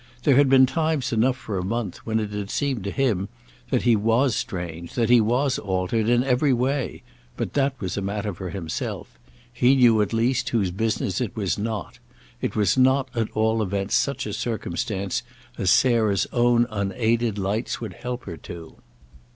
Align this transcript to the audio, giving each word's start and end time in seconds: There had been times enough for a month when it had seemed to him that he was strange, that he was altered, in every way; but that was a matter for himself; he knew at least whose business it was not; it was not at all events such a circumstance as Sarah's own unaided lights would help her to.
There 0.23 0.35
had 0.35 0.49
been 0.49 0.65
times 0.65 1.13
enough 1.13 1.37
for 1.37 1.59
a 1.59 1.63
month 1.63 2.07
when 2.07 2.19
it 2.19 2.31
had 2.31 2.49
seemed 2.49 2.83
to 2.85 2.89
him 2.91 3.29
that 3.69 3.83
he 3.83 3.95
was 3.95 4.35
strange, 4.35 4.95
that 4.95 5.11
he 5.11 5.21
was 5.21 5.59
altered, 5.59 6.09
in 6.09 6.23
every 6.23 6.51
way; 6.53 7.03
but 7.37 7.53
that 7.53 7.79
was 7.79 7.97
a 7.97 8.01
matter 8.01 8.33
for 8.33 8.49
himself; 8.49 9.19
he 9.53 9.75
knew 9.75 10.01
at 10.01 10.11
least 10.11 10.49
whose 10.49 10.71
business 10.71 11.21
it 11.21 11.35
was 11.35 11.59
not; 11.59 11.99
it 12.41 12.55
was 12.55 12.79
not 12.79 13.09
at 13.15 13.29
all 13.35 13.61
events 13.61 13.93
such 13.93 14.25
a 14.25 14.33
circumstance 14.33 15.21
as 15.59 15.69
Sarah's 15.69 16.25
own 16.33 16.65
unaided 16.71 17.37
lights 17.37 17.79
would 17.79 17.93
help 17.93 18.23
her 18.23 18.37
to. 18.37 18.77